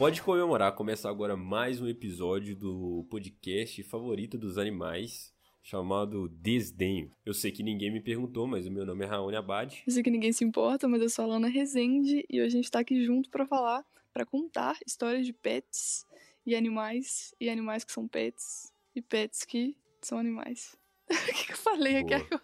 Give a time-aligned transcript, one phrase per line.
[0.00, 5.30] Pode comemorar, começa agora mais um episódio do podcast favorito dos animais,
[5.62, 7.12] chamado Desdenho.
[7.22, 9.82] Eu sei que ninguém me perguntou, mas o meu nome é Raoni Abad.
[9.86, 12.62] Eu sei que ninguém se importa, mas eu sou a Lana Rezende e hoje a
[12.62, 16.06] gente tá aqui junto para falar, para contar histórias de pets
[16.46, 20.79] e animais, e animais que são pets, e pets que são animais.
[21.30, 22.42] o que, que eu falei aqui agora?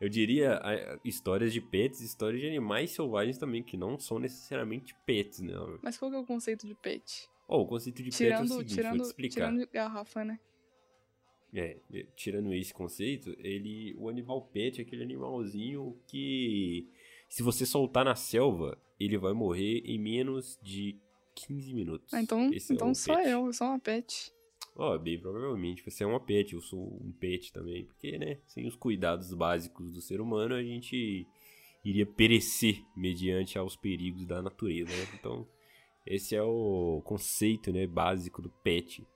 [0.00, 0.60] Eu diria
[1.04, 5.54] histórias de pets, histórias de animais selvagens também, que não são necessariamente pets, né?
[5.80, 7.28] Mas qual que é o conceito de pet?
[7.46, 9.52] Oh, o conceito de tirando, pet é o seguinte, tirando, vou te explicar.
[9.52, 10.40] Tirando garrafa, né?
[11.54, 11.76] É,
[12.16, 16.88] tirando esse conceito, ele, o animal pet é aquele animalzinho que,
[17.28, 20.98] se você soltar na selva, ele vai morrer em menos de
[21.34, 22.12] 15 minutos.
[22.12, 23.28] Ah, então, esse então é sou pet.
[23.28, 24.32] eu, eu sou uma pet.
[24.74, 28.38] Ó, oh, bem provavelmente você é uma pet, eu sou um pet também, porque, né,
[28.46, 31.26] sem os cuidados básicos do ser humano, a gente
[31.84, 35.08] iria perecer mediante aos perigos da natureza, né?
[35.14, 35.46] Então,
[36.06, 39.06] esse é o conceito, né, básico do pet.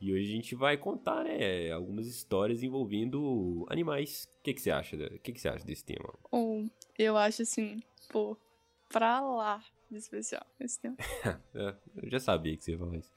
[0.00, 4.28] E hoje a gente vai contar, né, algumas histórias envolvendo animais.
[4.38, 4.96] O que, que você acha?
[4.96, 6.12] O que, que você acha desse tema?
[6.32, 6.64] Oh,
[6.98, 8.36] eu acho assim, pô,
[8.88, 10.96] pra lá de especial esse tema.
[11.54, 13.12] É, eu já sabia que você ia falar isso.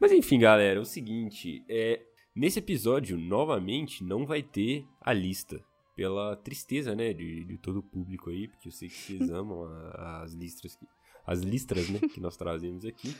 [0.00, 2.00] Mas enfim, galera, é o seguinte, é,
[2.34, 5.62] nesse episódio, novamente, não vai ter a lista.
[5.96, 9.64] Pela tristeza, né, de, de todo o público aí, porque eu sei que vocês amam
[9.64, 10.76] a, as listras,
[11.24, 13.14] as listras, né, que nós trazemos aqui.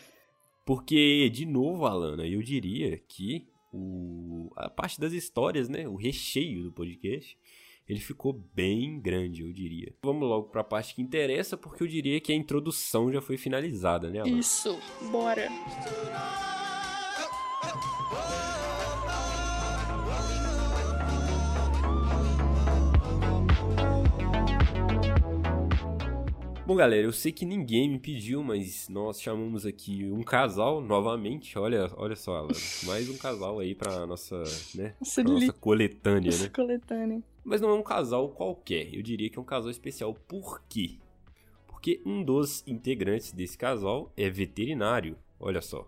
[0.64, 6.64] Porque, de novo, Alana, eu diria que o, a parte das histórias, né, o recheio
[6.64, 7.36] do podcast,
[7.88, 9.92] ele ficou bem grande, eu diria.
[10.02, 13.36] Vamos logo para a parte que interessa, porque eu diria que a introdução já foi
[13.36, 14.38] finalizada, né, Alana?
[14.38, 14.78] Isso,
[15.10, 15.48] bora.
[26.66, 31.58] Bom, galera, eu sei que ninguém me pediu, mas nós chamamos aqui um casal novamente.
[31.58, 32.54] Olha, olha só, Alan,
[32.84, 34.42] mais um casal aí pra nossa,
[34.74, 36.48] né, pra nossa coletânea, né?
[36.48, 37.22] coletânea.
[37.44, 40.14] Mas não é um casal qualquer, eu diria que é um casal especial.
[40.26, 40.96] Por quê?
[41.66, 45.86] Porque um dos integrantes desse casal é veterinário, olha só.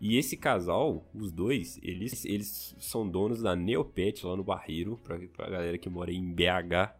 [0.00, 5.18] E esse casal, os dois, eles, eles são donos da Neopet lá no Barreiro, pra,
[5.18, 6.94] pra galera que mora em BH,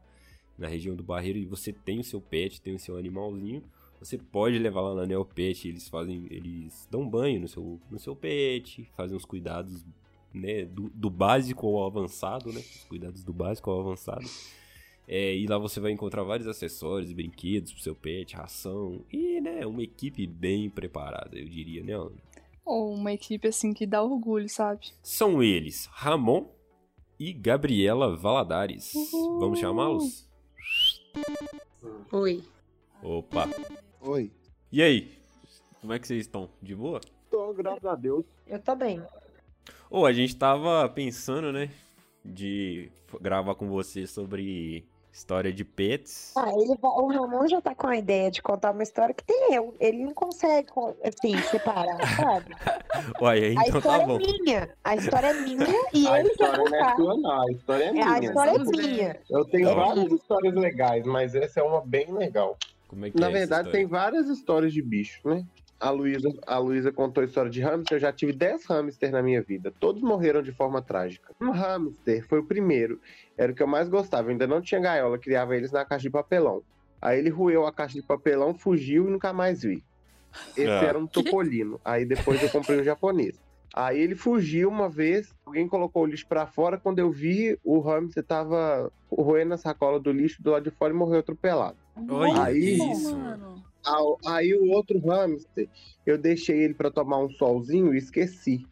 [0.59, 3.63] na região do Barreiro e você tem o seu pet, tem o seu animalzinho,
[3.99, 8.17] você pode levar lá na Neopet, eles fazem, eles dão banho no seu, no seu
[8.17, 9.85] pet, fazem os cuidados,
[10.33, 14.27] né, do, do básico ao avançado, né, os cuidados do básico ao avançado.
[15.07, 19.67] É, e lá você vai encontrar vários acessórios, brinquedos pro seu pet, ração e, né,
[19.67, 22.30] uma equipe bem preparada, eu diria, né, Ana?
[22.70, 24.92] Ou uma equipe, assim, que dá orgulho, sabe?
[25.03, 26.47] São eles, Ramon
[27.19, 28.94] e Gabriela Valadares.
[28.94, 29.41] Uhul.
[29.41, 30.28] Vamos chamá-los?
[32.12, 32.44] Oi.
[33.03, 33.48] Opa.
[34.00, 34.31] Oi.
[34.70, 35.12] E aí?
[35.81, 36.48] Como é que vocês estão?
[36.62, 37.00] De boa?
[37.28, 38.25] Tô, graças a Deus.
[38.47, 39.00] Eu tô bem.
[39.91, 41.72] Ô, oh, a gente tava pensando, né?
[42.25, 42.88] De
[43.20, 46.32] gravar com você sobre História de pets.
[46.37, 49.54] Ah, ele, o Ramon já tá com a ideia de contar uma história que tem
[49.54, 49.75] eu.
[49.81, 50.69] Ele não consegue,
[51.03, 52.54] assim, separar, sabe?
[53.20, 54.16] Ué, então a história tá bom.
[54.16, 54.70] é minha.
[54.84, 56.70] A história é minha e a ele quer contar.
[56.70, 57.43] Não é sua, não.
[57.43, 58.12] A história é, minha.
[58.12, 59.20] A história é minha.
[59.28, 62.56] Eu tenho é várias histórias legais, mas essa é uma bem legal.
[62.87, 65.44] Como é que Na é verdade, tem várias histórias de bicho, né?
[65.81, 67.97] A Luísa, a Luísa contou a história de hamster.
[67.97, 69.72] Eu já tive 10 hamsters na minha vida.
[69.81, 71.34] Todos morreram de forma trágica.
[71.41, 73.00] Um hamster foi o primeiro.
[73.41, 74.28] Era o que eu mais gostava.
[74.28, 76.62] Eu ainda não tinha gaiola, criava eles na caixa de papelão.
[77.01, 79.83] Aí ele roeu a caixa de papelão, fugiu e nunca mais vi.
[80.55, 80.84] Esse Ah.
[80.84, 81.81] era um topolino.
[81.83, 83.41] Aí depois eu comprei um japonês.
[83.73, 86.77] Aí ele fugiu uma vez, alguém colocou o lixo pra fora.
[86.77, 90.93] Quando eu vi, o hamster tava roendo a sacola do lixo do lado de fora
[90.93, 91.79] e morreu atropelado.
[92.11, 93.65] Olha Aí- isso, mano.
[93.83, 95.67] Ao- Aí o outro hamster,
[96.05, 98.67] eu deixei ele pra tomar um solzinho e esqueci.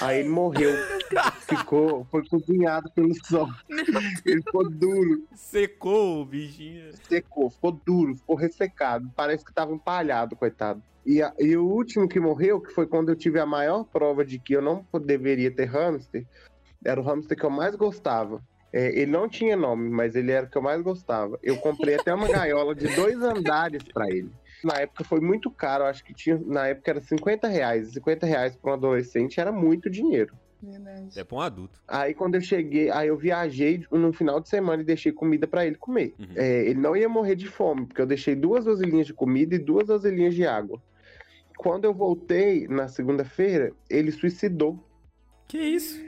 [0.00, 0.70] Aí ele morreu.
[1.42, 3.48] Ficou, foi cozinhado pelo sol.
[4.26, 6.90] Ele ficou duro, Secou o bichinho.
[7.08, 9.10] secou, ficou duro, ficou ressecado.
[9.14, 10.82] Parece que tava empalhado, coitado.
[11.06, 14.24] E, a- e o último que morreu, que foi quando eu tive a maior prova
[14.24, 16.24] de que eu não deveria ter hamster,
[16.84, 18.42] era o hamster que eu mais gostava.
[18.72, 21.38] É, ele não tinha nome, mas ele era o que eu mais gostava.
[21.42, 24.32] Eu comprei até uma gaiola de dois andares pra ele.
[24.64, 26.40] Na época foi muito caro, acho que tinha.
[26.44, 27.92] Na época era 50 reais.
[27.92, 30.34] 50 reais para um adolescente era muito dinheiro.
[30.62, 31.18] Verdade.
[31.18, 31.80] É pra um adulto.
[31.86, 35.66] Aí quando eu cheguei, aí eu viajei no final de semana e deixei comida pra
[35.66, 36.14] ele comer.
[36.18, 36.26] Uhum.
[36.34, 39.58] É, ele não ia morrer de fome, porque eu deixei duas vasilhinhas de comida e
[39.58, 40.82] duas vasilhinhas de água.
[41.58, 44.82] Quando eu voltei na segunda-feira, ele suicidou.
[45.46, 46.00] Que isso?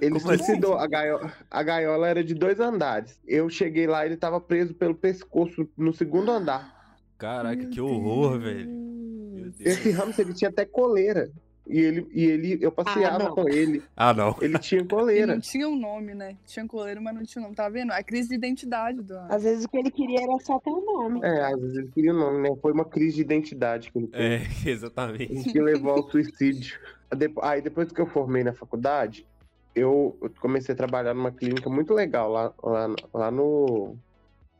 [0.00, 0.44] Ele Como assim?
[0.44, 0.76] suicidou.
[0.76, 3.20] A gaiola, a gaiola era de dois andares.
[3.26, 6.77] Eu cheguei lá e ele tava preso pelo pescoço no segundo andar.
[7.18, 8.70] Caraca, Meu que horror, velho.
[8.70, 9.60] Meu Deus.
[9.60, 11.30] Esse hamster ele tinha até coleira.
[11.68, 13.34] E ele, e ele eu passeava não.
[13.34, 13.82] com ele.
[13.94, 14.34] Ah, não.
[14.40, 15.34] Ele tinha coleira.
[15.34, 16.36] não tinha um nome, né?
[16.46, 17.56] Tinha coleiro, mas não tinha um nome.
[17.56, 17.92] Tá vendo?
[17.92, 20.82] A crise de identidade do Às vezes o que ele queria era só ter um
[20.82, 21.20] nome.
[21.22, 22.56] É, às vezes ele queria o nome, né?
[22.62, 24.24] Foi uma crise de identidade que ele teve.
[24.24, 25.52] É, exatamente.
[25.52, 26.80] que levou ao suicídio.
[27.42, 29.26] Aí depois que eu formei na faculdade,
[29.74, 33.94] eu eu comecei a trabalhar numa clínica muito legal lá, lá, lá no.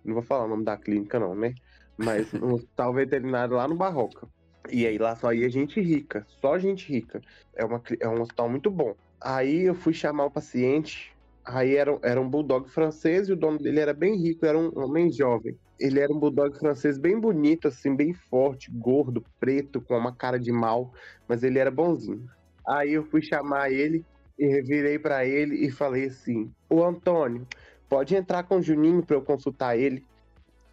[0.05, 1.55] Não vou falar o nome da clínica, não, né?
[1.99, 4.29] Mas no hospital veterinário lá no Barroca.
[4.71, 7.21] E aí lá só ia gente rica, só gente rica.
[7.55, 8.95] É, uma, é um hospital muito bom.
[9.21, 11.13] Aí eu fui chamar o paciente.
[11.45, 14.71] Aí era, era um bulldog francês e o dono dele era bem rico, era um
[14.79, 15.59] homem jovem.
[15.81, 20.39] Ele era um bulldog francês bem bonito, assim, bem forte, gordo, preto, com uma cara
[20.39, 20.93] de mal,
[21.27, 22.29] mas ele era bonzinho.
[22.67, 24.05] Aí eu fui chamar ele
[24.39, 27.47] e virei pra ele e falei assim: Ô Antônio,
[27.89, 30.05] pode entrar com o Juninho pra eu consultar ele?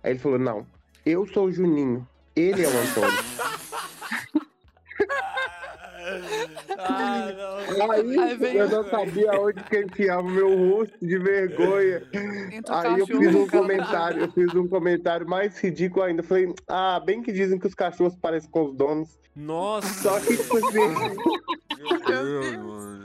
[0.03, 0.67] Aí ele falou: Não,
[1.05, 3.19] eu sou o Juninho, ele é o Antônio.
[6.77, 7.31] Ah,
[7.77, 7.91] não.
[7.91, 12.03] Aí Aí veio- eu não sabia onde que enfiava o meu rosto de vergonha.
[12.51, 16.21] Entra Aí eu fiz um comentário, eu fiz um comentário mais ridículo ainda.
[16.23, 19.17] Falei, ah, bem que dizem que os cachorros parecem com os donos.
[19.35, 19.87] Nossa.
[20.03, 20.79] Só que, tipo assim,
[21.79, 23.03] Meu Deus, mano.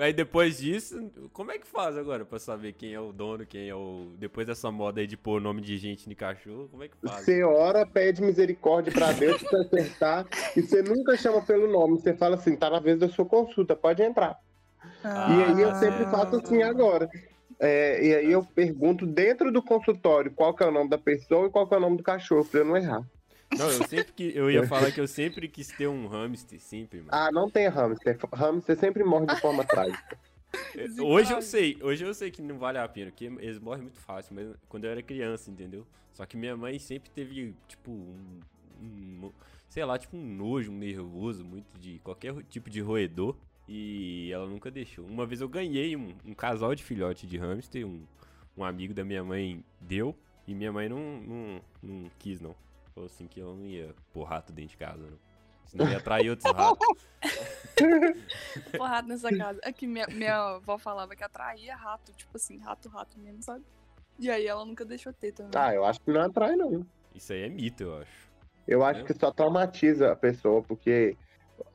[0.00, 3.68] Aí depois disso, como é que faz agora pra saber quem é o dono, quem
[3.68, 4.12] é o.
[4.18, 7.24] Depois dessa moda aí de pôr nome de gente de cachorro, como é que faz?
[7.24, 10.26] você ora, pede misericórdia pra Deus pra acertar.
[10.56, 12.00] e você nunca chama pelo nome.
[12.00, 14.38] Você fala assim, tá na vez da sua consulta, pode entrar.
[15.04, 16.10] Ah, E aí eu Ah, sempre sim.
[16.10, 17.08] faço assim agora.
[17.60, 21.46] É, e aí eu pergunto dentro do consultório qual que é o nome da pessoa
[21.46, 23.02] e qual que é o nome do cachorro, pra eu não errar.
[23.56, 24.32] Não, eu sempre que.
[24.34, 27.10] Eu ia falar que eu sempre quis ter um hamster, sempre, mano.
[27.12, 28.18] Ah, não tem hamster.
[28.32, 30.18] Hamster sempre morre de forma trágica.
[31.00, 34.00] Hoje eu sei, hoje eu sei que não vale a pena, porque eles morrem muito
[34.00, 35.86] fácil, mas quando eu era criança, entendeu?
[36.12, 38.40] Só que minha mãe sempre teve, tipo, um,
[38.82, 39.30] um-
[39.68, 43.36] sei lá, tipo um nojo, um nervoso, muito de qualquer tipo de roedor,
[43.68, 45.04] e ela nunca deixou.
[45.06, 48.02] Uma vez eu ganhei um, um casal de filhote de hamster, um,
[48.56, 50.16] um amigo da minha mãe deu,
[50.48, 52.54] e minha mãe não, não, não quis, não.
[53.00, 55.18] Falou assim que ela não ia pôr rato dentro de casa, não.
[55.64, 56.86] Senão ia atrair outros ratos.
[58.76, 59.58] porrada nessa casa.
[59.62, 63.64] É que minha, minha avó falava que atraía rato, tipo assim, rato, rato mesmo, sabe?
[64.18, 65.52] E aí ela nunca deixou ter também.
[65.58, 66.84] Ah, eu acho que não atrai, não.
[67.14, 68.30] Isso aí é mito, eu acho.
[68.68, 69.04] Eu acho É.
[69.04, 71.16] que só traumatiza a pessoa, porque.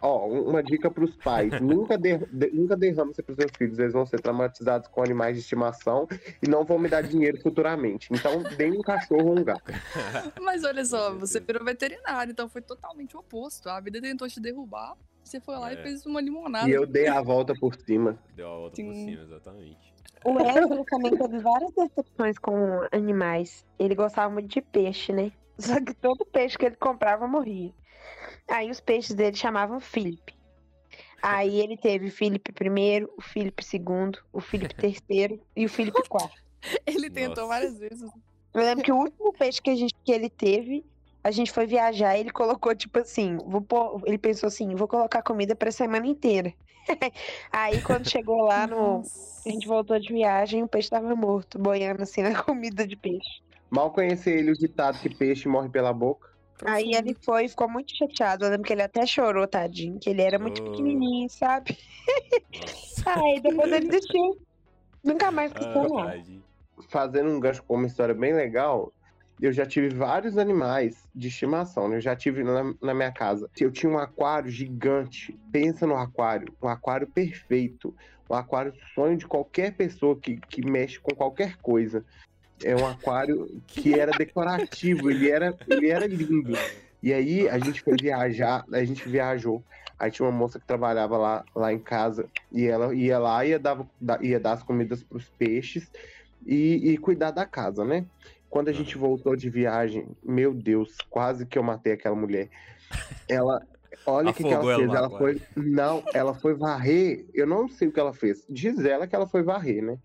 [0.01, 2.17] Ó, um- uma dica pros pais: nunca de-
[2.53, 6.07] nunca dê hamster pros seus filhos, eles vão ser traumatizados com animais de estimação
[6.41, 8.07] e não vão me dar dinheiro futuramente.
[8.11, 9.63] Então, dê um cachorro ou um gato.
[10.41, 13.69] Mas olha só, você virou veterinário, então foi totalmente o oposto.
[13.69, 15.75] A vida tentou te derrubar, você foi lá É.
[15.75, 16.69] e fez uma limonada.
[16.69, 18.17] E eu dei a volta por cima.
[18.35, 19.05] Deu a volta por Sim.
[19.09, 19.95] cima, exatamente.
[20.23, 23.63] O Wesley também teve várias decepções com animais.
[23.77, 25.31] Ele gostava muito de peixe, né?
[25.57, 27.71] Só que todo peixe que ele comprava morria.
[28.47, 30.35] Aí os peixes dele chamavam Felipe.
[31.21, 36.29] Aí ele teve Felipe I, o Felipe II, o Felipe III e o Felipe IV.
[36.85, 37.47] Ele tentou Nossa.
[37.47, 38.09] várias vezes.
[38.53, 40.85] Eu lembro que o último peixe que, a gente, que ele teve,
[41.23, 44.87] a gente foi viajar e ele colocou, tipo assim, vou pôr- ele pensou assim, vou
[44.87, 46.53] colocar comida pra semana inteira.
[47.51, 49.01] Aí quando chegou lá no.
[49.45, 53.41] A gente voltou de viagem, o peixe tava morto, boiando assim na comida de peixe.
[53.69, 56.29] Mal conheci ele o ditado que peixe morre pela boca.
[56.63, 58.45] Aí ele foi e ficou muito chateado.
[58.45, 60.69] Eu lembro que ele até chorou, tadinho, que ele era muito Oh.
[60.71, 61.77] pequenininho, sabe?
[63.05, 64.37] Aí depois ele desistiu.
[65.03, 65.89] Nunca mais quis Ah, não.
[66.05, 66.43] tadinho.
[66.89, 68.91] Fazendo um gancho com uma história bem legal,
[69.41, 71.97] eu já tive vários animais de estimação, né?
[71.97, 73.49] Eu já tive na, na minha casa.
[73.59, 75.37] Eu tinha um aquário gigante.
[75.51, 76.53] Pensa no aquário.
[76.61, 77.93] Um aquário perfeito.
[78.29, 82.03] Um aquário sonho de qualquer pessoa que, que mexe com qualquer coisa.
[82.63, 86.53] É um aquário que era decorativo, ele era, ele era lindo.
[87.03, 89.63] E aí a gente foi viajar, a gente viajou.
[89.99, 93.49] Aí tinha uma moça que trabalhava lá, lá em casa e ela ia lá e
[93.49, 95.89] ia dar, da- ia dar as comidas para os peixes
[96.45, 98.05] e, e cuidar da casa, né?
[98.49, 102.49] Quando a gente voltou de viagem, meu Deus, quase que eu matei aquela mulher.
[103.27, 103.61] Ela,
[104.05, 104.89] olha o que, que ela ela fez.
[104.93, 105.41] Ela aquário.
[105.53, 107.25] foi, não, ela foi varrer.
[107.33, 108.45] Eu não sei o que ela fez.
[108.49, 109.97] Diz ela que ela foi varrer, né?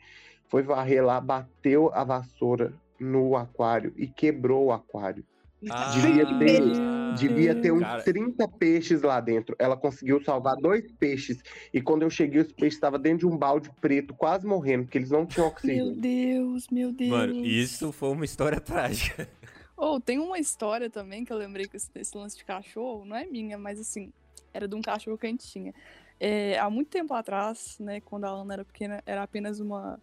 [0.50, 5.24] Foi varrer lá, bateu a vassoura no aquário e quebrou o aquário.
[5.62, 9.56] Devia ter- Devia ter uns Cara, 30 peixes lá dentro.
[9.58, 11.42] Ela conseguiu salvar dois peixes.
[11.74, 14.96] E quando eu cheguei, os peixes estavam dentro de um balde preto, quase morrendo, porque
[14.98, 15.96] eles não tinham Meu oxigênio.
[15.96, 17.10] Deus, meu Deus.
[17.10, 19.28] Mano, isso foi uma história trágica.
[19.76, 23.16] Ou tem uma história também que eu lembrei com esse, esse lance de cachorro, não
[23.16, 24.12] é minha, mas assim,
[24.54, 25.74] era de um cachorro que a gente tinha.
[26.18, 29.98] É, há muito tempo atrás, né, quando a Ana era pequena, era apenas uma.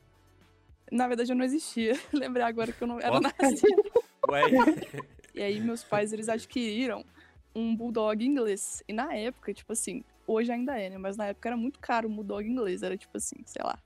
[0.92, 1.94] Na verdade, eu não existia.
[2.14, 3.20] Lembrei agora que eu não era Ó.
[3.20, 3.68] nascida.
[4.30, 4.44] Ué,
[5.34, 7.06] E aí, meus pais, eles adquiriram
[7.56, 8.84] um bulldog inglês.
[8.88, 10.98] E na época, tipo assim, hoje ainda é, né?
[10.98, 12.84] Mas na época era muito caro um bulldog inglês.
[12.84, 13.78] Era tipo assim, sei lá.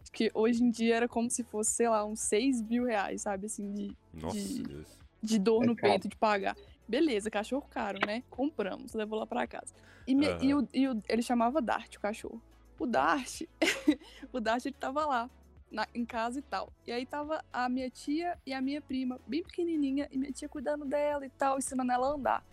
[0.00, 3.22] Acho que hoje em dia era como se fosse, sei lá, uns 6 mil reais,
[3.22, 3.46] sabe?
[3.46, 4.98] Assim, de, nossa De- Deus.
[5.22, 5.92] de dor É no caro.
[5.92, 6.56] peito de pagar.
[6.88, 8.22] Beleza, cachorro caro, né?
[8.30, 9.74] Compramos, levou lá pra casa.
[10.06, 10.42] E, me- Aham.
[10.44, 12.40] e o- e o- ele chamava Dart, o cachorro.
[12.78, 13.42] O Dart,
[14.32, 15.28] o Dart, ele tava lá,
[15.70, 16.72] na- em casa e tal.
[16.86, 20.48] E aí tava a minha tia e a minha prima, bem pequenininha, e minha tia
[20.48, 22.44] cuidando dela e tal, ensinando ela a andar.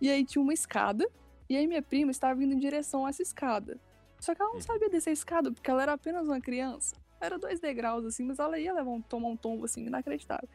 [0.00, 1.06] E aí tinha uma escada,
[1.48, 3.78] e aí minha prima estava indo em direção a essa escada.
[4.18, 4.62] Só que ela não Uhum.
[4.62, 6.96] sabia descer a escada, porque ela era apenas uma criança.
[7.20, 10.48] Era dois degraus, assim, mas ela ia levar um, tomar um tombo, assim, inacreditável.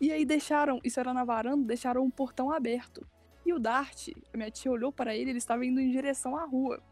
[0.00, 3.06] E aí deixaram, isso era na varanda, deixaram um portão aberto.
[3.44, 6.44] E o Dart, a minha tia olhou para ele, ele estava indo em direção à
[6.44, 6.82] rua.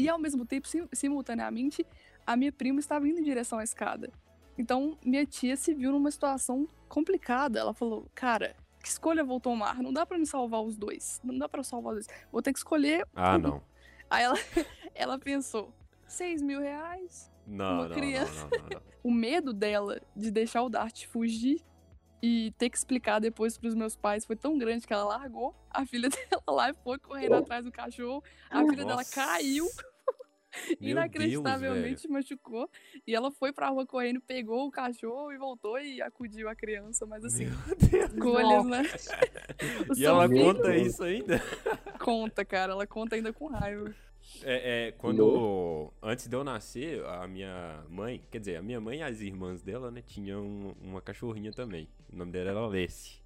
[0.00, 1.86] E ao mesmo tempo, sim- simultaneamente,
[2.26, 4.10] a minha prima estava indo em direção à escada.
[4.58, 7.58] Então, minha tia se viu numa situação complicada.
[7.58, 9.82] Ela falou: Cara, que escolha vou tomar?
[9.82, 11.20] Não dá pra me salvar os dois.
[11.24, 12.18] Não dá pra salvar os dois.
[12.30, 13.06] Vou ter que escolher.
[13.14, 13.62] Ah, não.
[14.08, 14.34] Aí ela,
[14.94, 15.72] ela pensou:
[16.06, 17.30] 6 mil reais?
[17.46, 18.48] Não, Uma não, criança.
[18.52, 21.62] não, não, o medo dela de deixar o Dart fugir
[22.22, 25.86] e ter que explicar depois pros meus pais foi tão grande que ela largou a
[25.86, 28.22] filha dela lá e foi correndo atrás do cachorro.
[28.50, 29.66] A filha dela caiu,
[30.80, 32.68] Meu inacreditavelmente machucou.
[33.06, 37.06] E ela foi pra rua correndo, pegou o cachorro e voltou e acudiu a criança.
[37.06, 38.12] Mas assim, Meu Deus.
[38.12, 38.82] escolhas, né?
[39.96, 41.40] E ela conta isso ainda?
[41.98, 42.72] conta, cara.
[42.72, 43.94] Ela conta ainda com raiva.
[44.42, 45.92] É, é, quando.
[46.02, 49.62] Antes de eu nascer, a minha mãe, quer dizer, a minha mãe e as irmãs
[49.62, 51.88] dela, né, tinham uma cachorrinha também.
[52.12, 53.20] O nome dela era Lessie.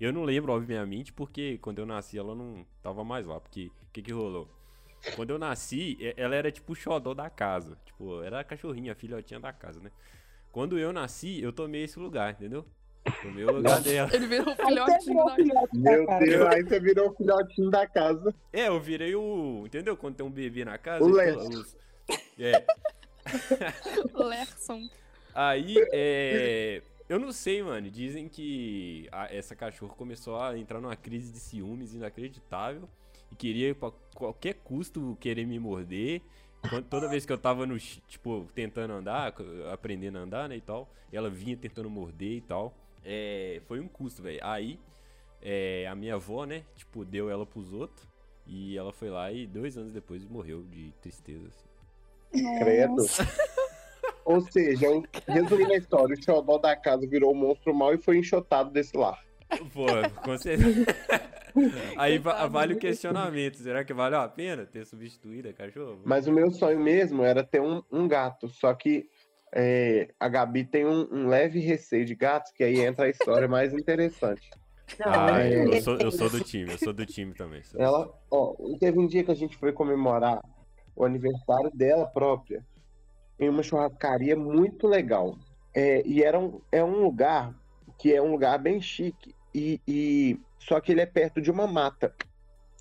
[0.00, 3.40] Eu não lembro, obviamente, porque quando eu nasci ela não tava mais lá.
[3.40, 4.48] Porque o que que rolou?
[5.16, 7.76] Quando eu nasci, ela era tipo o xodó da casa.
[7.84, 9.90] Tipo, era a cachorrinha, a filhotinha da casa, né?
[10.50, 12.64] Quando eu nasci, eu tomei esse lugar, entendeu?
[13.20, 14.08] Tomei o lugar dela.
[14.14, 15.44] Ele virou o filhotinho da filhote
[15.74, 16.24] da Meu casa.
[16.24, 18.34] Deus, aí você virou o filhotinho da casa.
[18.52, 19.62] É, eu virei o.
[19.66, 19.96] Entendeu?
[19.96, 21.04] Quando tem um bebê na casa.
[21.04, 21.76] O os-
[22.38, 22.64] É.
[24.14, 24.88] Lerson.
[25.34, 26.82] Aí, é.
[27.08, 27.90] Eu não sei, mano.
[27.90, 32.88] Dizem que a- essa cachorra começou a entrar numa crise de ciúmes inacreditável.
[33.34, 36.22] E queria, pra qualquer custo, querer me morder.
[36.70, 37.76] Quando- toda vez que eu tava no.
[37.78, 39.34] Tipo, tentando andar,
[39.72, 40.56] aprendendo a andar, né?
[40.56, 40.88] E tal.
[41.12, 42.72] Ela vinha tentando morder e tal.
[43.04, 44.38] É, foi um custo, velho.
[44.42, 44.78] Aí,
[45.42, 46.62] é, a minha avó, né?
[46.76, 48.06] Tipo, deu ela pros outros.
[48.46, 52.58] E ela foi lá e dois anos depois morreu de tristeza, assim.
[52.58, 52.96] Credo.
[54.24, 57.98] Ou seja, um- resumindo a história, o xodó da casa virou um monstro mau e
[57.98, 59.22] foi enxotado desse lar.
[59.72, 59.86] Pô,
[60.22, 60.86] com certeza.
[61.96, 63.58] Aí va- vale o questionamento.
[63.58, 66.00] Será que valeu a pena ter substituído a cachorro?
[66.04, 69.08] Mas o meu sonho mesmo era ter um, um gato, só que
[69.54, 73.46] é, a Gabi tem um, um leve receio de gatos, que aí entra a história
[73.46, 74.50] mais interessante.
[74.98, 77.62] Não, Ah, mas eu, ele sou, eu sou do time, eu sou do time também.
[77.76, 80.40] Ela, ó, teve um dia que a gente foi comemorar
[80.96, 82.64] o aniversário dela própria
[83.38, 85.36] em uma churrascaria muito legal.
[85.74, 87.54] É, e era um, é um lugar
[87.98, 91.66] que é um lugar bem chique, e, e só que ele é perto de uma
[91.66, 92.14] mata.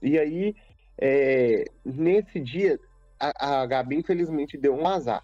[0.01, 0.55] E aí,
[0.97, 2.79] é, nesse dia,
[3.19, 5.23] a, a Gabi infelizmente deu um azar.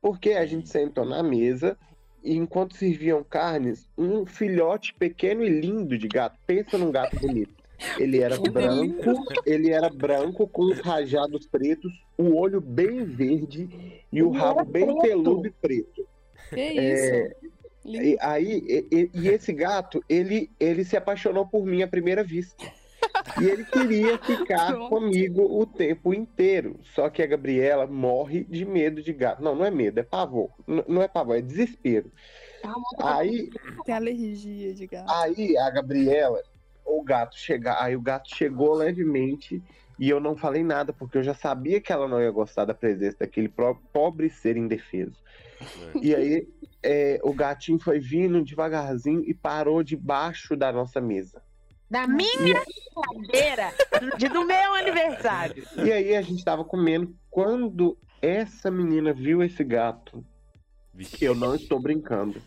[0.00, 1.76] Porque a gente sentou na mesa
[2.22, 6.38] e enquanto serviam carnes, um filhote pequeno e lindo de gato.
[6.46, 7.54] Pensa num gato bonito.
[7.98, 9.10] Ele era Que branco,
[9.46, 14.84] ele era branco com os rajados pretos, o olho bem verde e o rabo bem
[14.84, 15.00] preto.
[15.00, 16.06] peludo e preto.
[16.50, 17.36] Que É, isso?
[17.84, 22.22] E aí, e, e- e esse gato, ele, ele se apaixonou por mim à primeira
[22.22, 22.70] vista.
[23.40, 24.88] E ele queria ficar Pronto.
[24.90, 26.78] comigo o tempo inteiro.
[26.94, 29.42] Só que a Gabriela morre de medo de gato.
[29.42, 30.50] Não, não é medo, é pavor.
[30.68, 32.10] N- não é pavor, é desespero.
[32.98, 33.48] Aí,
[33.86, 35.10] Tem alergia de gato.
[35.10, 36.42] aí a Gabriela,
[36.84, 39.62] o gato chegar, aí o gato chegou levemente
[39.98, 42.74] e eu não falei nada porque eu já sabia que ela não ia gostar da
[42.74, 43.50] presença daquele
[43.92, 45.16] pobre ser indefeso.
[46.02, 46.48] E aí
[46.82, 51.42] é, o gatinho foi vindo devagarzinho e parou debaixo da nossa mesa.
[51.90, 52.62] Da minha
[52.94, 53.72] cadeira
[54.16, 55.64] de- do meu aniversário.
[55.84, 60.24] E aí a gente tava comendo quando essa menina viu esse gato.
[61.00, 61.24] Vixe.
[61.24, 62.42] Eu não estou brincando.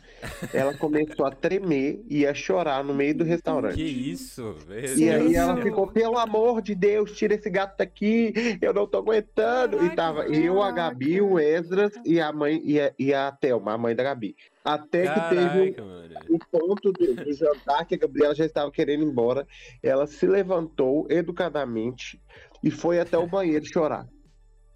[0.53, 3.73] Ela começou a tremer e a chorar no meio do restaurante.
[3.73, 4.99] Que isso, velho.
[4.99, 8.31] E aí ela ficou, pelo amor de Deus, tira esse gato daqui,
[8.61, 9.77] eu não tô aguentando.
[9.77, 13.31] e Caraca, tava eu, a Gabi, o Esdras e a mãe e a, e a
[13.31, 14.35] Thelma, a mãe da Gabi.
[14.63, 16.13] Até que teve Caraca, mano.
[16.29, 19.47] o ponto do, do jantar que a Gabriela já estava querendo ir embora.
[19.81, 22.21] Ela se levantou educadamente
[22.63, 24.07] e foi até o banheiro chorar.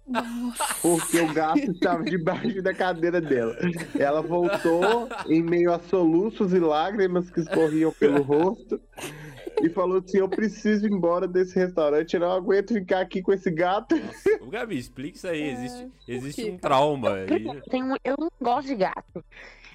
[0.08, 0.74] Nossa.
[0.80, 3.56] Porque o gato estava debaixo da cadeira dela.
[3.98, 8.80] Ela voltou em meio a soluços e lágrimas que escorriam pelo rosto
[9.62, 13.32] e falou assim: Eu preciso ir embora desse restaurante, eu não aguento ficar aqui com
[13.32, 13.96] esse gato.
[13.96, 14.42] Nossa.
[14.42, 15.42] Ô, Gabi, explica isso aí.
[15.42, 17.26] É, Existe, por existe um trauma aí.
[17.26, 19.24] Primeiro, tem um- eu não gosto de gato.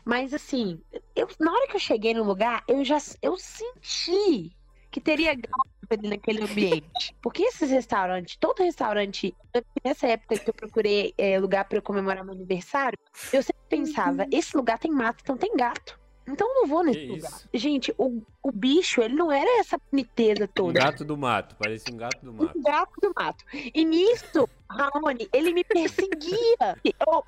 [0.06, 0.82] Mas assim,
[1.16, 4.52] eu, na hora que eu cheguei no lugar, eu já eu senti
[4.92, 5.73] que teria gato
[6.04, 7.16] naquele ambiente.
[7.22, 9.36] Porque esses restaurantes, todo restaurante,
[9.84, 12.98] nessa época que eu procurei é, lugar para comemorar meu aniversário,
[13.32, 16.00] eu sempre pensava, esse lugar tem mato, então tem gato.
[16.28, 17.32] Então eu não vou nesse Que lugar.
[17.32, 17.50] isso?
[17.54, 20.80] Gente, o, o bicho, ele não era essa boniteza Um toda.
[20.80, 22.58] gato do mato, parece um gato do mato.
[22.58, 23.46] Um gato do mato.
[23.74, 26.58] E nisso, Raoni, ele me perseguia.
[26.84, 27.24] Eu-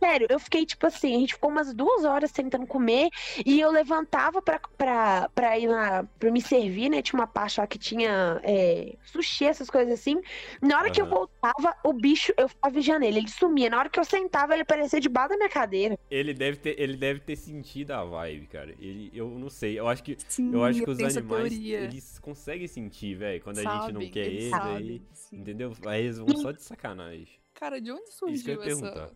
[0.00, 3.08] sério, eu fiquei tipo assim, a gente ficou umas duas horas tentando comer
[3.44, 7.00] e eu levantava pra, pra, pra ir lá, pra me servir, né?
[7.02, 10.20] Tinha uma parte lá que tinha é, sushi, essas coisas assim.
[10.60, 13.70] Na hora que eu voltava, o bicho, eu ficava vigiando ele, ele sumia.
[13.70, 15.98] Na hora que eu sentava, ele aparecia debaixo da minha cadeira.
[16.10, 18.74] Ele deve ter, ele deve ter sentido a vibe, cara.
[18.80, 19.78] Ele, eu não sei.
[19.78, 21.80] Eu acho que, Sim, eu acho que os animais teoria.
[21.80, 25.36] eles conseguem sentir, velho, quando a gente não Sabem, quer eles eles, sabem, aí, sim.
[25.36, 25.72] entendeu?
[25.86, 27.28] Aí eles vão só de sacanagem.
[27.54, 29.10] Cara, de onde Isso que eu surgiu ia essa, perguntar.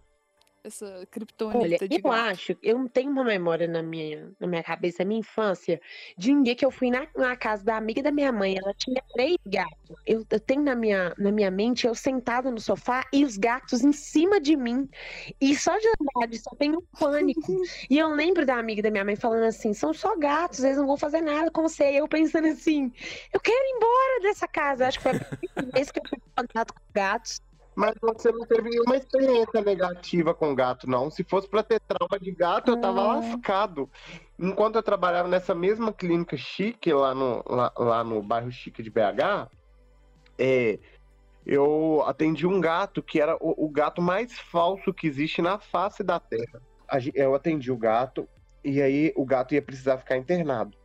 [0.66, 2.30] Essa Olha, criptonita de eu gato?
[2.30, 5.80] acho, eu tenho uma memória na minha, na minha cabeça, da minha infância,
[6.16, 8.74] de um dia que eu fui na, na casa da amiga da minha mãe, ela
[8.74, 9.96] tinha três gatos.
[10.06, 13.82] Eu, eu tenho na minha, na minha mente eu sentada no sofá e os gatos
[13.82, 14.88] em cima de mim.
[15.40, 17.40] E só de andar eu tenho um pânico.
[17.88, 20.86] E eu lembro da amiga da minha mãe falando assim: são só gatos, eles não
[20.86, 21.92] vão fazer nada com você.
[21.92, 22.92] E eu pensando assim:
[23.32, 24.86] eu quero ir embora dessa casa.
[24.86, 27.40] Acho que foi a primeira vez que eu tive contato com gatos.
[27.76, 31.10] Mas você não teve nenhuma experiência negativa com gato, não.
[31.10, 33.16] Se fosse pra ter trauma de gato, eu tava Ah.
[33.16, 33.90] lascado.
[34.38, 38.88] Enquanto eu trabalhava nessa mesma clínica chique, lá no, lá, lá no bairro chique de
[38.88, 39.50] BH,
[40.38, 40.78] é,
[41.44, 46.02] eu atendi um gato que era o, o gato mais falso que existe na face
[46.02, 46.62] da Terra.
[47.14, 48.26] Eu atendi o gato
[48.64, 50.75] e aí o gato ia precisar ficar internado.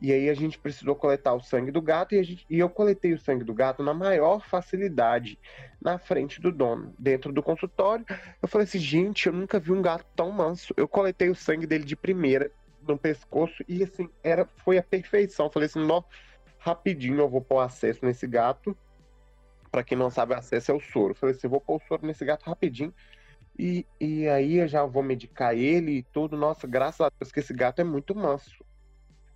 [0.00, 3.12] E aí a gente precisou coletar o sangue do gato e, gente- e eu coletei
[3.12, 5.38] o sangue do gato na maior facilidade
[5.80, 8.06] na frente do dono, dentro do consultório.
[8.40, 10.72] Eu falei assim, gente, eu nunca vi um gato tão manso.
[10.76, 12.50] Eu coletei o sangue dele de primeira
[12.86, 15.46] no pescoço e assim, era, foi a perfeição.
[15.46, 15.80] Eu falei assim,
[16.58, 18.76] rapidinho eu vou pôr acesso nesse gato.
[19.70, 21.10] Pra quem não sabe, acesso é o soro.
[21.10, 22.94] Eu falei assim, vou pôr o soro nesse gato rapidinho.
[23.58, 26.36] E, e aí eu já vou medicar ele e tudo.
[26.36, 28.64] Nossa, graças a Deus que esse gato é muito manso.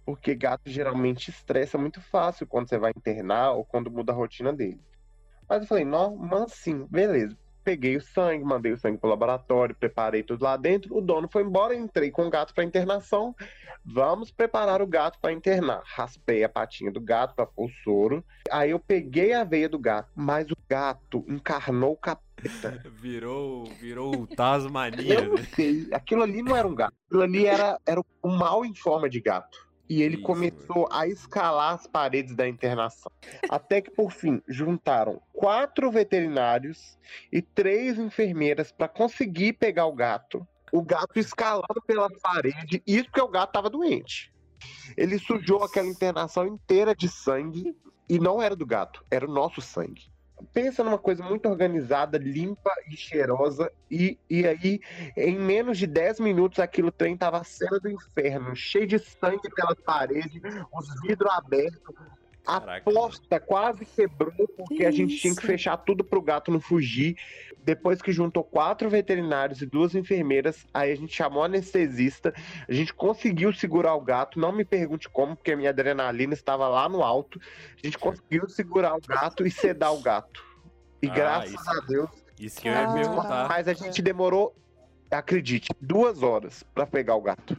[0.05, 4.53] Porque gato geralmente estressa muito fácil quando você vai internar ou quando muda a rotina
[4.53, 4.81] dele.
[5.49, 7.37] Mas eu falei, não, mansinho, beleza.
[7.65, 10.97] Peguei o sangue, mandei o sangue pro laboratório, preparei tudo lá dentro.
[10.97, 13.37] O dono foi embora, entrei com o gato para internação.
[13.85, 15.81] Vamos preparar o gato para internar.
[15.85, 18.25] Raspei a patinha do gato para pôr o soro.
[18.51, 22.33] Aí eu peguei a veia do gato, mas o gato encarnou o capeta.
[23.01, 25.47] Virou, virou o Tasmania, Eu não né?
[25.55, 26.95] sei, aquilo ali não era um gato.
[27.07, 29.71] Aquilo ali era, era um mal em forma de gato.
[29.92, 33.12] E ele Isso, começou a escalar as paredes da internação.
[33.50, 36.98] Até que, por fim, juntaram quatro veterinários
[37.31, 40.48] e três enfermeiras para conseguir pegar o gato.
[40.72, 44.33] O gato escalando pela parede, isso porque o gato estava doente.
[44.96, 47.76] Ele sujou aquela internação inteira de sangue
[48.09, 50.11] e não era do gato, era o nosso sangue.
[50.52, 54.81] Pensa numa coisa muito organizada, limpa e cheirosa, e, e aí,
[55.16, 59.48] em menos de 10 minutos, aquilo trem tava a cena do inferno, cheio de sangue
[59.55, 60.40] pela parede,
[60.72, 61.94] os vidros abertos.
[62.46, 65.46] A porta quase quebrou porque Que a gente tinha que isso?
[65.46, 67.16] fechar tudo pro gato não fugir.
[67.64, 72.35] Depois que juntou quatro veterinários e duas enfermeiras, aí a gente chamou o anestesista,
[72.68, 74.40] a gente conseguiu segurar o gato.
[74.40, 77.40] Não me pergunte como, porque a minha adrenalina estava lá no alto.
[77.81, 80.44] A gente conseguiu segurar o gato e sedar o gato.
[81.00, 81.70] E Ah, graças isso.
[81.70, 82.11] a Deus.
[82.40, 83.48] Isso que eu ia perguntar.
[83.48, 84.52] Mas a gente demorou,
[85.09, 87.57] acredite, duas horas para pegar o gato.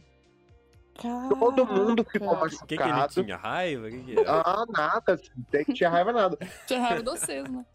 [0.94, 2.46] Todo mundo ficou Caraca.
[2.46, 3.24] O que, que ele machucado.
[3.24, 3.36] tinha?
[3.36, 3.90] Raiva?
[3.90, 4.24] Que, que?
[4.26, 6.38] Ah, nada, tem que tinha raiva nada.
[6.66, 7.66] Tinha raiva de vocês, né?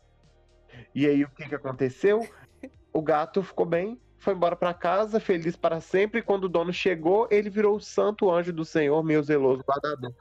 [0.95, 2.27] E aí o que, que aconteceu?
[2.93, 6.19] O gato ficou bem, foi embora para casa, feliz para sempre.
[6.19, 10.13] E quando o dono chegou, ele virou o santo anjo do Senhor, meu zeloso guardador.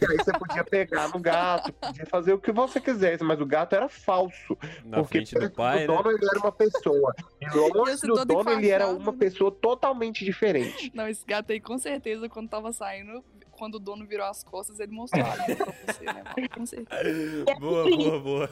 [0.00, 3.46] E aí você podia pegar no gato, podia fazer o que você quisesse, mas o
[3.46, 4.56] gato era falso.
[4.84, 5.96] Na porque frente do pai, do né?
[5.96, 7.14] dono ele era uma pessoa.
[7.40, 9.18] E longe do dono ele era uma né?
[9.18, 10.92] pessoa totalmente diferente.
[10.94, 14.78] Não, esse gato aí, com certeza, quando tava saindo, quando o dono virou as costas,
[14.78, 16.24] ele mostrou a língua pra você, né?
[16.54, 17.44] Com certeza.
[17.58, 18.50] Boa, boa, boa.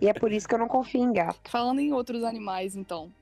[0.00, 1.50] E é por isso que eu não confio em gato.
[1.50, 3.12] Falando em outros animais, então.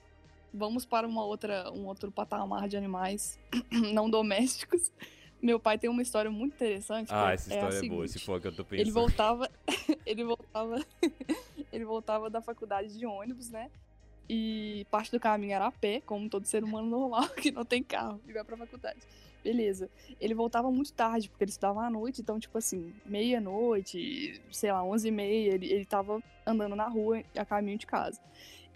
[0.53, 3.39] Vamos para uma outra, um outro patamar de animais
[3.71, 4.93] não domésticos.
[5.41, 7.09] Meu pai tem uma história muito interessante.
[7.11, 8.93] Ah, essa é história é boa, se for que eu tô Ele pensando.
[8.93, 9.51] voltava,
[10.05, 10.85] ele voltava,
[11.73, 13.71] ele voltava da faculdade de ônibus, né?
[14.29, 17.83] E parte do caminho era a pé, como todo ser humano normal que não tem
[17.83, 19.01] carro e vai pra faculdade.
[19.43, 19.89] Beleza.
[20.21, 24.85] Ele voltava muito tarde, porque ele estudava à noite, então, tipo assim, meia-noite, sei lá,
[24.85, 28.21] onze e meia, ele, ele tava andando na rua a caminho de casa.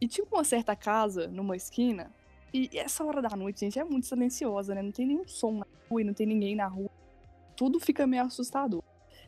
[0.04, 2.12] E tinha uma certa casa numa esquina,
[2.52, 4.82] e essa hora da noite, gente, é muito silenciosa, né?
[4.82, 6.90] Não tem nenhum som na rua e não tem ninguém na rua.
[7.56, 8.82] Tudo fica meio assustador.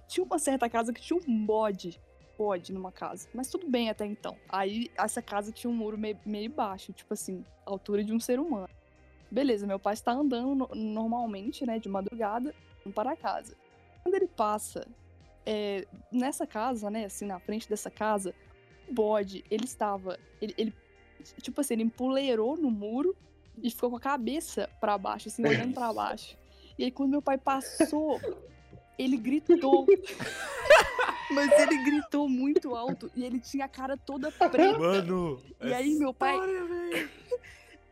[0.07, 1.99] Tinha uma certa casa que tinha um bode.
[2.37, 3.27] Bode numa casa.
[3.33, 4.37] Mas tudo bem até então.
[4.51, 8.39] Aí essa casa tinha um muro meio, meio baixo, tipo assim, altura de um ser
[8.39, 8.69] humano.
[9.31, 12.55] Beleza, meu pai está andando no- normalmente, né, de madrugada,
[12.95, 13.57] para casa.
[14.03, 14.87] Quando ele passa
[15.47, 18.35] é, nessa casa, né, assim, na frente dessa casa,
[18.90, 20.18] bode, ele estava.
[20.40, 20.75] Ele, ele,
[21.40, 23.16] tipo assim, ele empoleirou no muro
[23.62, 26.37] e ficou com a cabeça para baixo, assim, olhando para baixo.
[26.79, 28.20] E aí, quando meu pai passou,
[28.99, 29.87] ele gritou.
[31.31, 34.79] Mas ele gritou muito alto e ele tinha a cara toda preta.
[34.79, 35.42] Mano!
[35.61, 36.37] E aí, meu pai.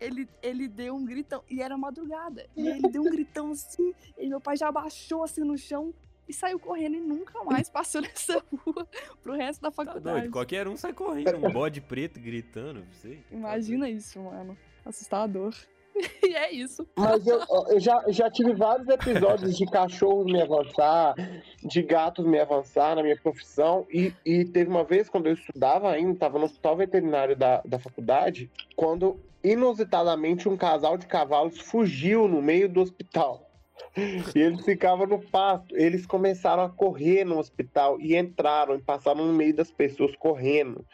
[0.01, 1.43] Ele, ele deu um gritão.
[1.49, 2.47] E era madrugada.
[2.55, 3.95] E aí ele deu um gritão assim.
[4.19, 5.95] E meu pai já abaixou assim no chão
[6.29, 8.87] e saiu correndo e nunca mais passou nessa rua
[9.23, 10.21] pro resto da Tá faculdade.
[10.21, 13.23] doido, qualquer um sai correndo, um bode preto gritando, não sei.
[13.31, 14.57] Imagina isso, mano.
[14.85, 15.55] Assustador.
[16.25, 16.87] e é isso.
[16.97, 21.15] Mas eu, eu já, já tive vários episódios de cachorros me avançar,
[21.63, 23.87] de gatos me avançar na minha profissão.
[23.93, 27.79] E, e teve uma vez, quando eu estudava ainda, estava no hospital veterinário da, da
[27.79, 33.49] faculdade, quando inusitadamente um casal de cavalos fugiu no meio do hospital.
[33.97, 35.77] E eles ficavam no pasto.
[35.77, 40.85] Eles começaram a correr no hospital e entraram e passaram no meio das pessoas correndo.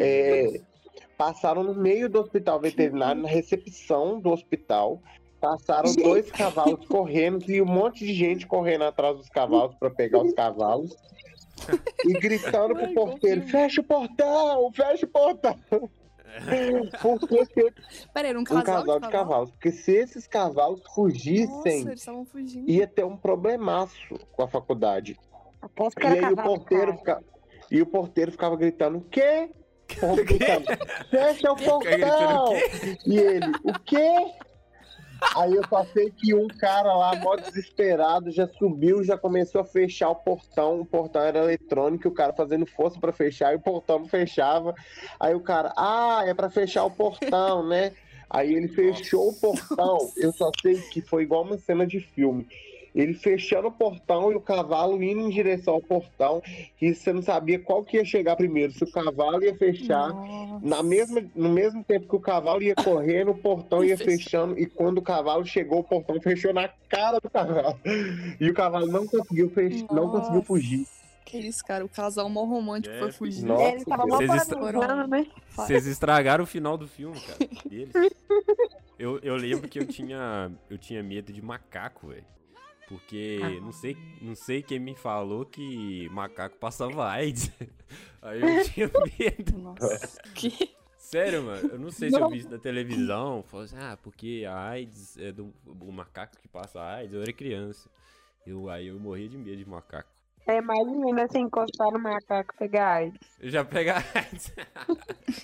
[0.00, 0.60] É,
[1.16, 5.02] passaram no meio do hospital veterinário, na recepção do hospital.
[5.40, 10.22] Passaram dois cavalos correndo e um monte de gente correndo atrás dos cavalos para pegar
[10.22, 10.94] os cavalos.
[12.04, 15.90] E gritando pro porteiro: fecha o portão, fecha o portão.
[17.00, 17.72] Porque se-
[18.12, 19.50] Pera aí, era um um casal, casal de cavalos.
[19.50, 22.68] Porque se esses cavalos Nossa, fugissem, eles estavam fugindo.
[22.70, 25.18] ia ter um problemaço com a faculdade.
[25.62, 27.22] Aposto que E era aí o porteiro, fica...
[27.70, 29.50] e o porteiro ficava gritando: o quê?
[29.90, 30.66] O povo gritando,
[31.10, 31.78] Fecha o portão!
[31.78, 32.98] o quê?
[33.06, 34.32] E ele, o quê?
[35.36, 39.64] Aí eu só sei que um cara lá, mó desesperado, já subiu, já começou a
[39.64, 40.80] fechar o portão.
[40.80, 44.74] O portão era eletrônico, o cara fazendo força pra fechar e o portão não fechava.
[45.18, 47.92] Aí o cara, ah, é pra fechar o portão, né?
[48.28, 49.98] Aí ele fechou o portão.
[50.16, 52.46] Eu só sei que foi igual uma cena de filme.
[52.94, 56.42] Ele fechando o portão e o cavalo indo em direção ao portão.
[56.80, 60.66] E você não sabia qual que ia chegar primeiro, se o cavalo ia fechar Nossa.
[60.66, 64.58] na mesma, no mesmo tempo que o cavalo ia correndo, o portão ia fechando.
[64.58, 67.78] E quando o cavalo chegou, o portão fechou na cara do cavalo.
[68.40, 69.86] E o cavalo não conseguiu, fech...
[69.92, 70.86] não conseguiu fugir.
[71.24, 71.84] Que isso, cara.
[71.84, 73.44] O casal mó romântico É, foi fugir.
[73.44, 75.26] Nossa, Ele tava mó Vocês est- planejando, né?
[75.50, 77.38] Vocês estragaram o final do filme, cara.
[77.68, 77.92] Deles.
[78.98, 82.22] Eu, eu lembro que eu tinha, eu tinha medo de macaco, velho.
[82.90, 87.48] Porque não sei, não sei quem me falou que macaco passava AIDS.
[88.20, 89.58] Aí eu tinha medo.
[89.58, 90.20] Nossa.
[90.34, 90.74] Que...
[90.98, 91.68] Sério, mano.
[91.68, 93.44] Eu não sei se eu vi isso na televisão.
[93.44, 97.14] Falou assim, ah, porque a AIDS é do o macaco que passa AIDS.
[97.14, 97.88] Eu era criança.
[98.44, 100.10] Eu, aí eu morria de medo de macaco.
[100.44, 103.20] É, imagina você encostar no macaco e pegar AIDS.
[103.38, 104.52] Eu já pega AIDS.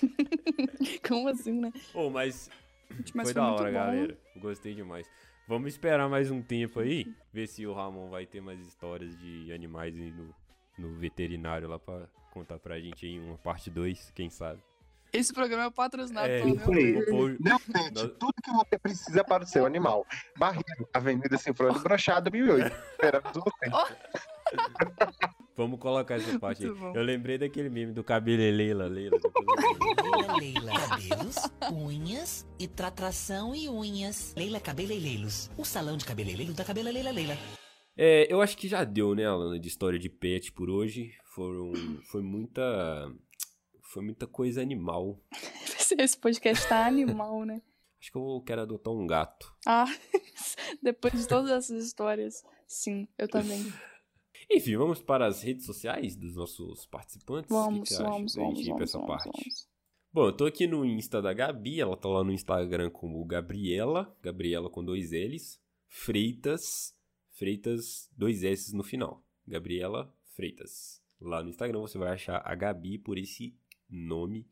[1.07, 1.71] Como assim, né?
[1.93, 2.49] Ô, mas
[2.91, 4.17] Gente, mas foi foi da hora, galera.
[4.35, 5.09] Eu Gostei demais.
[5.47, 9.51] Vamos esperar mais um tempo aí, ver se o Ramon vai ter mais histórias de
[9.53, 10.35] animais aí no,
[10.77, 14.61] no veterinário lá pra contar pra gente aí uma parte 2, quem sabe.
[15.13, 17.05] Esse programa é patrocinado É, pelo meu.
[17.05, 20.05] Pô, Não, gente, Nós- tudo que você precisa para o seu animal.
[20.37, 22.75] Barreiro, Avenida Sinfrônia Brochada, 1008.
[22.91, 23.71] Esperamos você.
[25.57, 26.69] Vamos colocar essa parte aí.
[26.69, 29.17] Eu lembrei daquele meme do cabeleleila, Leila.
[29.19, 30.71] depois eu vou- Leila, Leila.
[30.87, 31.35] Cabelos,
[31.73, 34.33] unhas e tratação e unhas.
[34.37, 35.49] Leila Cabeleireiros.
[35.57, 37.35] O salão de cabeleireiro da Cabela Leila Leila.
[37.97, 41.11] É, eu acho que já deu, né, Alana, de história de pet por hoje.
[41.33, 41.71] Foram,
[42.11, 42.61] foi muita,
[43.81, 45.19] foi muita coisa animal.
[45.97, 47.61] Esse podcast tá animal, né?
[47.99, 49.51] Acho que eu quero adotar um gato.
[49.65, 49.85] Ah,
[50.83, 53.65] depois de todas essas histórias, sim, eu também.
[54.49, 57.51] Enfim, vamos para as redes sociais dos nossos participantes.
[57.51, 59.25] O que Vamos, que você acha vamos, vamos, vamos, essa vamos, parte?
[59.37, 59.67] vamos.
[60.13, 64.15] Bom, eu tô aqui no Insta da Gabi, ela tá lá no Instagram como Gabriela,
[64.23, 66.95] Gabriela com dois L's, Freitas,
[67.31, 69.23] Freitas, dois S no final.
[69.45, 71.01] Gabriela Freitas.
[71.19, 73.55] Lá no Instagram você vai achar a Gabi por esse
[73.89, 74.47] nome.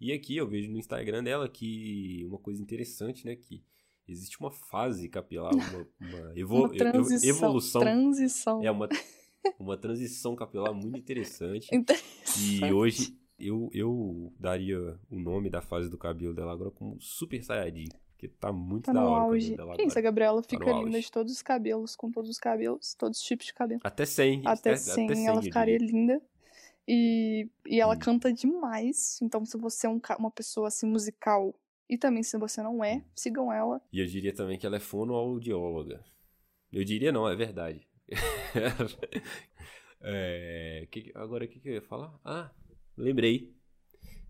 [0.00, 3.64] E aqui eu vejo no Instagram dela que uma coisa interessante, né, que
[4.06, 7.28] existe uma fase capilar, uma, uma, evo- Uma transição.
[7.28, 8.62] evolução, Transição.
[8.62, 8.88] é uma,
[9.58, 11.68] uma transição capilar muito interessante.
[11.74, 12.64] Interessante.
[12.64, 14.78] E hoje eu, eu daria
[15.10, 17.88] o nome da fase do cabelo dela agora como Super Saiyajin.
[18.12, 19.50] Porque tá muito Tá da hora o auge.
[19.50, 20.02] cabelo dela Que isso, a.
[20.02, 21.06] Gabriela Tá fica no linda auge.
[21.06, 23.80] de todos os cabelos, com todos os cabelos, todos os tipos de cabelo.
[23.84, 24.42] Até 100.
[24.44, 25.92] Até 100, ela eu ficaria diria.
[25.94, 26.22] linda.
[26.86, 27.98] E, e ela Hum.
[27.98, 29.20] canta demais.
[29.22, 31.54] Então, se você é um uma pessoa assim musical
[31.88, 32.84] e também se você não Hum.
[32.84, 33.80] é, sigam ela.
[33.92, 36.02] E eu diria também que ela é fonoaudióloga.
[36.72, 37.87] Eu diria não, é verdade.
[40.00, 42.18] É, que- agora o que, que eu ia falar?
[42.24, 42.50] Ah,
[42.96, 43.52] lembrei.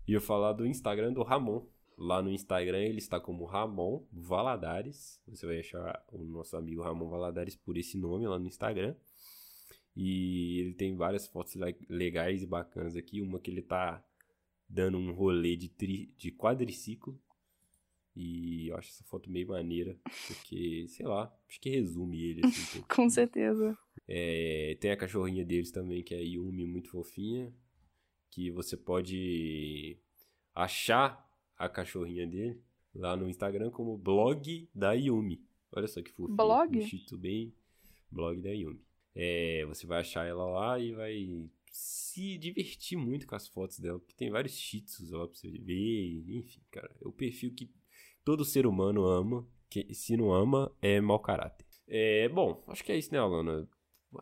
[0.07, 1.65] Ia falar do Instagram do Ramon.
[1.97, 5.21] Lá no Instagram ele está como Ramon Valadares.
[5.27, 8.95] Você vai achar o nosso amigo Ramon Valadares por esse nome lá no Instagram.
[9.95, 13.21] E ele tem várias fotos le- legais e bacanas aqui.
[13.21, 14.03] Uma que ele tá
[14.67, 17.19] dando um rolê de, tri- de quadriciclo.
[18.15, 19.97] E eu acho essa foto meio maneira.
[20.27, 22.79] Porque, sei lá, acho que resume ele assim.
[22.79, 22.83] um.
[22.93, 23.77] Com certeza.
[24.07, 27.53] É, tem a cachorrinha deles também, que é a Yumi, muito fofinha.
[28.31, 29.97] Que você pode
[30.53, 32.61] achar a cachorrinha dele
[32.93, 35.43] lá no Instagram como blog da Yumi.
[35.71, 36.35] Olha só que fofinho.
[36.35, 36.79] Blog?
[36.79, 37.53] Um bem
[38.11, 38.81] blog da Yumi.
[39.15, 43.99] É, você vai achar ela lá e vai se divertir muito com as fotos dela,
[43.99, 46.23] porque tem vários tzus lá pra você ver.
[46.27, 47.69] Enfim, cara, é o perfil que
[48.29, 49.43] todo ser humano ama.
[49.71, 51.65] Que se não ama, é mau caráter.
[51.87, 53.67] É, bom, acho que é isso, né, Alana?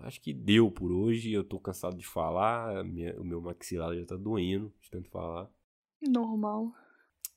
[0.02, 1.32] Acho que deu por hoje.
[1.34, 2.84] Eu tô cansado de falar.
[2.86, 5.50] minha- o meu maxilar já tá doendo de tanto falar.
[6.02, 6.72] Normal.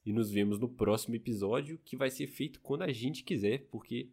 [0.07, 4.11] E nos vemos no próximo episódio, que vai ser feito quando a gente quiser, porque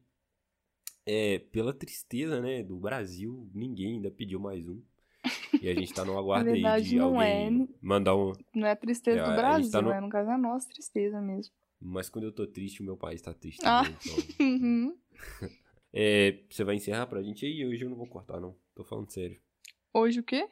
[1.05, 4.81] é pela tristeza, né, do Brasil, ninguém ainda pediu mais um.
[5.61, 7.67] E a gente tá no aguardo aí de alguém é.
[7.81, 8.33] mandar um.
[8.53, 9.99] Não é tristeza É, do gente Brasil, tá no- né?
[10.01, 11.53] No caso é a nossa tristeza mesmo.
[11.79, 13.61] Mas quando eu tô triste, o meu país tá triste.
[13.63, 13.83] Ah.
[13.83, 14.97] também, então- Uhum.
[15.93, 17.65] É, você vai encerrar pra gente aí?
[17.65, 18.55] Hoje eu não vou cortar, não.
[18.75, 19.39] Tô falando sério.
[19.93, 20.47] Hoje o quê?